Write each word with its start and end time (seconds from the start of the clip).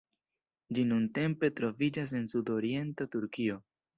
Ĝi 0.77 0.85
nuntempe 0.91 1.51
troviĝas 1.59 2.15
en 2.21 2.27
sudorienta 2.33 3.09
Turkio. 3.17 3.63